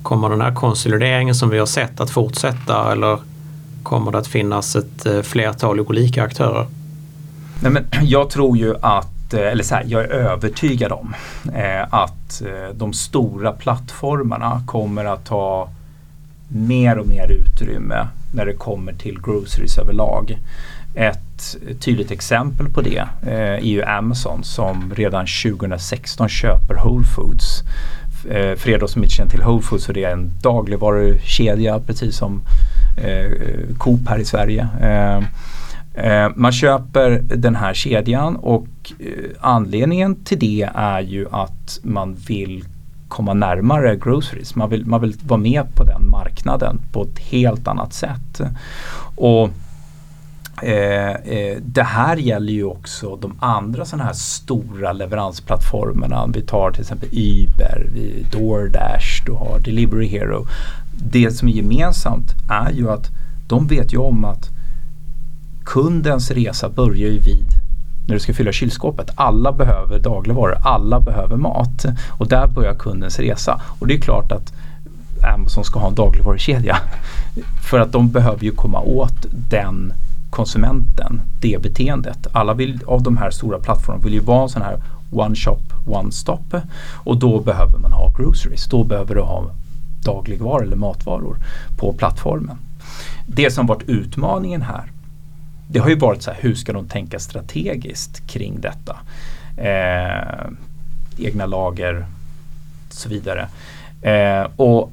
[0.04, 3.20] kommer den här konsolideringen som vi har sett att fortsätta eller
[3.84, 6.68] kommer det att finnas ett eh, flertal olika aktörer?
[7.62, 11.16] Nej, men jag tror ju att, eh, eller så här, jag är övertygad om
[11.54, 15.70] eh, att eh, de stora plattformarna kommer att ta
[16.48, 20.38] mer och mer utrymme när det kommer till groceries överlag.
[20.96, 21.25] Ett
[21.80, 27.64] tydligt exempel på det eh, är ju Amazon som redan 2016 köper Whole Foods.
[28.30, 31.80] Eh, för er då som inte känner till Whole Foods så det är en dagligvarukedja
[31.80, 32.42] precis som
[32.98, 34.68] eh, Coop här i Sverige.
[34.82, 35.18] Eh,
[36.06, 38.68] eh, man köper den här kedjan och
[39.00, 39.08] eh,
[39.40, 42.64] anledningen till det är ju att man vill
[43.08, 44.56] komma närmare groceries.
[44.56, 48.42] Man vill, man vill vara med på den marknaden på ett helt annat sätt.
[49.16, 49.50] Och
[50.66, 56.28] Eh, eh, det här gäller ju också de andra sådana här stora leveransplattformarna.
[56.34, 57.88] Vi tar till exempel Uber,
[58.32, 60.48] DoorDash, du har Delivery Hero.
[60.92, 63.10] Det som är gemensamt är ju att
[63.48, 64.50] de vet ju om att
[65.64, 67.48] kundens resa börjar ju vid
[68.08, 69.12] när du ska fylla kylskåpet.
[69.16, 73.62] Alla behöver dagligvaror, alla behöver mat och där börjar kundens resa.
[73.80, 74.54] Och det är klart att
[75.36, 76.78] Amazon ska ha en dagligvarukedja.
[77.70, 79.94] För att de behöver ju komma åt den
[80.36, 82.28] konsumenten, det beteendet.
[82.32, 84.82] Alla vill, av de här stora plattformarna vill ju vara en sån här
[85.12, 86.62] one shop, one stop
[87.06, 88.68] och då behöver man ha groceries.
[88.68, 89.52] Då behöver du ha
[90.06, 91.38] dagligvaror eller matvaror
[91.78, 92.58] på plattformen.
[93.28, 94.92] Det som varit utmaningen här
[95.68, 98.98] det har ju varit så här, hur ska de tänka strategiskt kring detta?
[99.58, 100.48] Eh,
[101.18, 102.06] egna lager
[102.88, 103.48] och så vidare.
[104.02, 104.92] Eh, och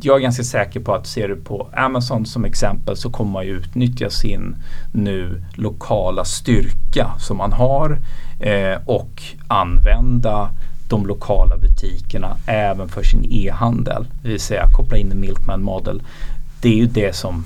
[0.00, 3.46] jag är ganska säker på att ser du på Amazon som exempel så kommer man
[3.46, 4.56] ju utnyttja sin
[4.92, 7.98] nu lokala styrka som man har
[8.40, 10.50] eh, och använda
[10.88, 14.06] de lokala butikerna även för sin e-handel.
[14.22, 16.02] Det vill säga koppla in en Milkman Model.
[16.60, 17.44] Det är ju det som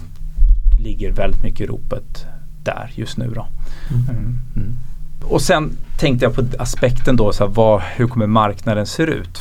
[0.78, 2.26] ligger väldigt mycket i ropet
[2.64, 3.32] där just nu.
[3.34, 3.46] Då.
[3.90, 4.40] Mm.
[4.56, 4.76] Mm.
[5.22, 9.40] Och sen tänkte jag på aspekten då, så här, vad, hur kommer marknaden se ut?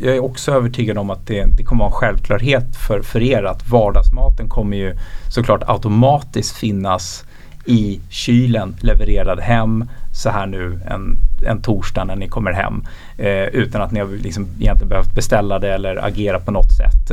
[0.00, 3.42] Jag är också övertygad om att det, det kommer vara en självklarhet för, för er
[3.42, 4.96] att vardagsmaten kommer ju
[5.28, 7.24] såklart automatiskt finnas
[7.64, 9.84] i kylen levererad hem
[10.14, 11.16] så här nu en,
[11.46, 12.84] en torsdag när ni kommer hem
[13.18, 17.10] eh, utan att ni har liksom egentligen behövt beställa det eller agera på något sätt.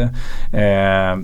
[0.53, 1.17] Eh,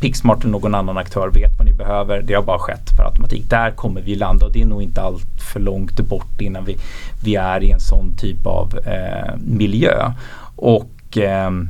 [0.00, 2.22] Pixmart eller någon annan aktör vet vad ni behöver.
[2.22, 3.50] Det har bara skett per automatik.
[3.50, 6.76] Där kommer vi landa och det är nog inte allt för långt bort innan vi,
[7.24, 10.12] vi är i en sån typ av eh, miljö.
[10.58, 11.68] Och ehm,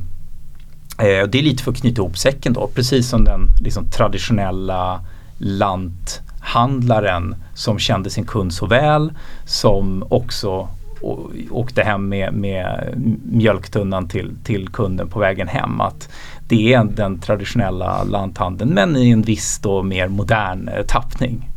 [0.99, 2.70] eh, det är lite för att knyta ihop säcken då.
[2.74, 5.01] Precis som den liksom, traditionella
[5.39, 9.12] lanthandlaren som kände sin kund så väl
[9.45, 10.68] som också
[11.51, 12.95] åkte hem med, med
[13.32, 15.80] mjölktunnan till, till kunden på vägen hem.
[15.80, 16.09] Att
[16.49, 21.51] det är den traditionella lanthandeln men i en viss då mer modern eh, tappning.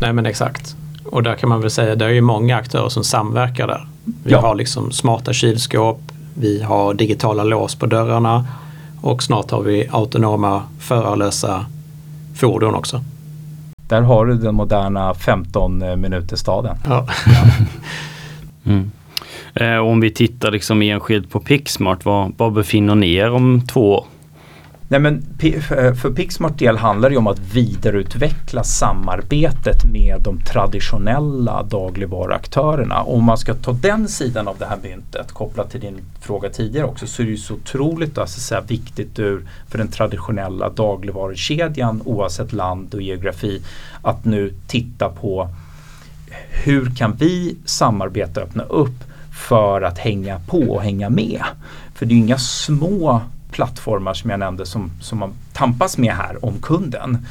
[0.00, 0.76] Nej men exakt.
[1.04, 3.86] Och där kan man väl säga, det är ju många aktörer som samverkar där.
[4.04, 4.40] Vi ja.
[4.40, 8.46] har liksom smarta kylskåp, vi har digitala lås på dörrarna
[9.00, 11.66] och snart har vi autonoma förarlösa
[12.34, 13.00] fordon också.
[13.88, 16.76] Där har du den moderna 15 eh, minuters staden.
[16.84, 17.06] Ja.
[18.64, 18.90] mm.
[19.54, 23.94] Eh, om vi tittar liksom enskilt på Pixmart, var, var befinner ni er om två
[23.94, 24.04] år?
[24.90, 31.62] Nej, men eh, för Pixmart del handlar det om att vidareutveckla samarbetet med de traditionella
[31.62, 33.02] dagligvaruaktörerna.
[33.02, 36.86] Om man ska ta den sidan av det här myntet kopplat till din fråga tidigare
[36.86, 42.02] också så är det ju så otroligt alltså, så viktigt ur, för den traditionella dagligvarukedjan
[42.04, 43.62] oavsett land och geografi
[44.02, 45.48] att nu titta på
[46.64, 49.04] hur kan vi samarbeta och öppna upp
[49.48, 51.42] för att hänga på och hänga med.
[51.94, 53.20] För det är inga små
[53.50, 57.26] plattformar som jag nämnde som, som man tampas med här om kunden.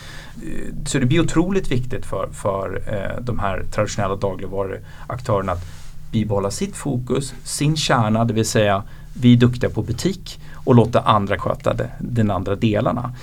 [0.85, 5.65] Så det blir otroligt viktigt för, för eh, de här traditionella dagligvaruaktörerna att
[6.11, 10.99] bibehålla sitt fokus, sin kärna, det vill säga vi är duktiga på butik och låta
[10.99, 13.13] andra sköta de den andra delarna.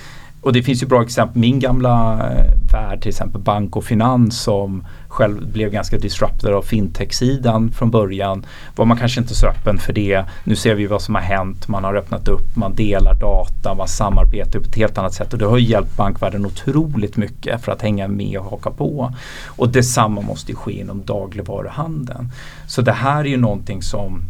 [0.47, 1.39] Och det finns ju bra exempel.
[1.39, 6.61] Min gamla eh, värld till exempel bank och finans som själv blev ganska disrupted av
[6.61, 8.45] fintech-sidan från början.
[8.75, 10.23] Var man kanske inte så öppen för det.
[10.43, 11.67] Nu ser vi vad som har hänt.
[11.67, 15.39] Man har öppnat upp, man delar data, man samarbetar på ett helt annat sätt och
[15.39, 19.13] det har hjälpt bankvärlden otroligt mycket för att hänga med och haka på.
[19.45, 22.31] Och detsamma måste ske inom dagligvaruhandeln.
[22.67, 24.21] Så det här är ju någonting som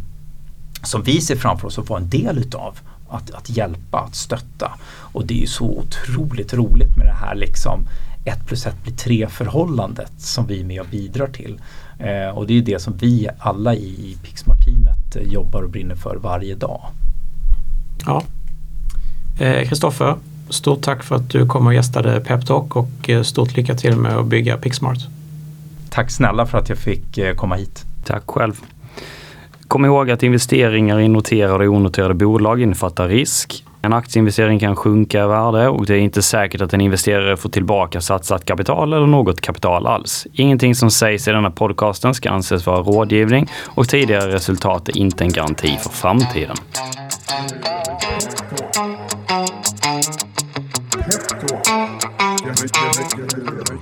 [0.82, 2.78] som vi ser framför oss att vara en del utav
[3.10, 4.72] att, att hjälpa, att stötta.
[4.88, 7.88] Och det är ju så otroligt roligt med det här liksom
[8.24, 11.60] ett plus ett blir tre förhållandet som vi är med och bidrar till.
[11.98, 15.94] Eh, och det är det som vi alla i, i Pixmart-teamet eh, jobbar och brinner
[15.94, 16.82] för varje dag.
[18.06, 18.22] Ja.
[19.38, 20.16] Kristoffer,
[20.50, 24.16] Stort tack för att du kom och gästade Peptalk och eh, stort lycka till med
[24.16, 24.98] att bygga Pixmart.
[25.90, 27.84] Tack snälla för att jag fick eh, komma hit.
[28.04, 28.54] Tack själv.
[29.68, 33.64] Kom ihåg att investeringar i noterade och onoterade bolag innefattar risk.
[33.82, 37.48] En aktieinvestering kan sjunka i värde och det är inte säkert att en investerare får
[37.48, 40.26] tillbaka satsat kapital eller något kapital alls.
[40.32, 45.24] Ingenting som sägs i denna podcasten ska anses vara rådgivning och tidigare resultat är inte
[45.24, 46.56] en garanti för framtiden.
[53.68, 53.77] Pep.